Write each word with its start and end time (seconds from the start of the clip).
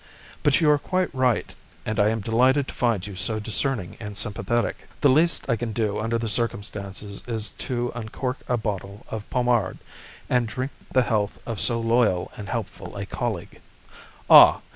But 0.41 0.59
you 0.61 0.71
are 0.71 0.79
quite 0.79 1.13
right, 1.13 1.53
and 1.85 1.99
I 1.99 2.09
am 2.09 2.21
delighted 2.21 2.67
to 2.67 2.73
find 2.73 3.05
you 3.05 3.15
so 3.15 3.39
discerning 3.39 3.97
and 3.99 4.17
sympathetic. 4.17 4.87
The 5.01 5.09
least 5.11 5.47
I 5.47 5.55
can 5.55 5.73
do 5.73 5.99
under 5.99 6.17
the 6.17 6.27
circumstances 6.27 7.23
is 7.27 7.51
to 7.69 7.91
uncork 7.93 8.39
a 8.47 8.57
bottle 8.57 9.05
of 9.09 9.29
Pommard, 9.29 9.77
and 10.27 10.47
drink 10.47 10.71
the 10.91 11.03
health 11.03 11.39
of 11.45 11.59
so 11.59 11.79
loyal 11.79 12.31
and 12.35 12.49
helpful 12.49 12.97
a 12.97 13.05
colleague. 13.05 13.61
Ah! 14.27 14.61